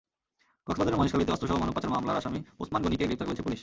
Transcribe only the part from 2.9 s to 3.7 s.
গ্রেপ্তার করেছে পুলিশ।